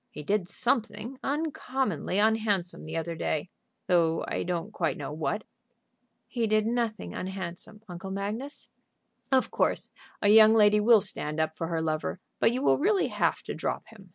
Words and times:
He 0.09 0.23
did 0.23 0.47
something 0.49 1.19
uncommonly 1.23 2.17
unhandsome 2.17 2.85
the 2.85 2.97
other 2.97 3.13
day, 3.13 3.51
though 3.85 4.25
I 4.27 4.41
don't 4.41 4.73
quite 4.73 4.97
know 4.97 5.11
what." 5.13 5.43
"He 6.27 6.47
did 6.47 6.65
nothing 6.65 7.13
unhandsome, 7.13 7.83
Uncle 7.87 8.09
Magnus." 8.09 8.67
"Of 9.31 9.51
course 9.51 9.91
a 10.19 10.29
young 10.29 10.55
lady 10.55 10.79
will 10.79 11.01
stand 11.01 11.39
up 11.39 11.55
for 11.55 11.67
her 11.67 11.83
lover, 11.83 12.19
but 12.39 12.51
you 12.51 12.63
will 12.63 12.79
really 12.79 13.09
have 13.09 13.43
to 13.43 13.53
drop 13.53 13.89
him. 13.89 14.09